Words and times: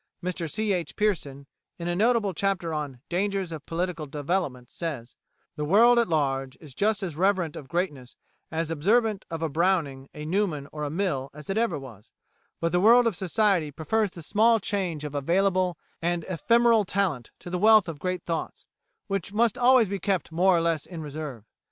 Mr 0.23 0.49
C. 0.49 0.73
H. 0.73 0.95
Pearson, 0.95 1.45
in 1.77 1.87
a 1.87 1.95
notable 1.95 2.33
chapter 2.33 2.73
on 2.73 3.01
"Dangers 3.07 3.51
of 3.51 3.67
Political 3.67 4.07
Development," 4.07 4.71
says: 4.71 5.15
"The 5.55 5.63
world 5.63 5.99
at 5.99 6.09
large 6.09 6.57
is 6.59 6.73
just 6.73 7.03
as 7.03 7.15
reverent 7.15 7.55
of 7.55 7.67
greatness, 7.67 8.17
as 8.49 8.71
observant 8.71 9.25
of 9.29 9.43
a 9.43 9.47
Browning, 9.47 10.09
a 10.15 10.25
Newman, 10.25 10.67
or 10.71 10.81
a 10.83 10.89
Mill, 10.89 11.29
as 11.35 11.51
it 11.51 11.57
ever 11.59 11.77
was; 11.77 12.11
but 12.59 12.71
the 12.71 12.79
world 12.81 13.05
of 13.05 13.15
Society 13.15 13.69
prefers 13.69 14.09
the 14.09 14.23
small 14.23 14.59
change 14.59 15.03
of 15.03 15.13
available 15.13 15.77
and 16.01 16.23
ephemeral 16.23 16.83
talent 16.83 17.29
to 17.37 17.51
the 17.51 17.59
wealth 17.59 17.87
of 17.87 17.99
great 17.99 18.23
thoughts, 18.23 18.65
which 19.05 19.31
must 19.31 19.55
always 19.55 19.87
be 19.87 19.99
kept 19.99 20.31
more 20.31 20.57
or 20.57 20.61
less 20.61 20.87
in 20.87 21.03
reserve. 21.03 21.45